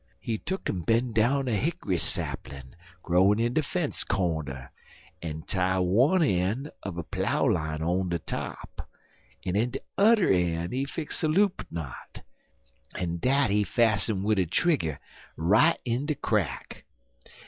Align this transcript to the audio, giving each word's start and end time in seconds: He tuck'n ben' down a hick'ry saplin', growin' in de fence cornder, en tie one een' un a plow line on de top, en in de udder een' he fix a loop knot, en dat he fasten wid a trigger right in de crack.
He 0.19 0.39
tuck'n 0.39 0.83
ben' 0.83 1.11
down 1.13 1.47
a 1.47 1.55
hick'ry 1.55 1.99
saplin', 1.99 2.75
growin' 3.03 3.39
in 3.39 3.53
de 3.53 3.61
fence 3.61 4.03
cornder, 4.03 4.71
en 5.21 5.43
tie 5.43 5.77
one 5.77 6.23
een' 6.23 6.71
un 6.83 6.97
a 6.97 7.03
plow 7.03 7.45
line 7.47 7.83
on 7.83 8.09
de 8.09 8.17
top, 8.17 8.89
en 9.45 9.55
in 9.55 9.69
de 9.69 9.81
udder 9.99 10.33
een' 10.33 10.71
he 10.71 10.85
fix 10.85 11.21
a 11.23 11.27
loop 11.27 11.67
knot, 11.69 12.23
en 12.95 13.17
dat 13.19 13.51
he 13.51 13.63
fasten 13.63 14.23
wid 14.23 14.39
a 14.39 14.47
trigger 14.47 14.99
right 15.37 15.79
in 15.85 16.07
de 16.07 16.15
crack. 16.15 16.83